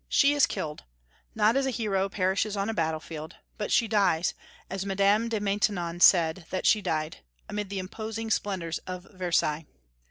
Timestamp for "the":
7.69-7.77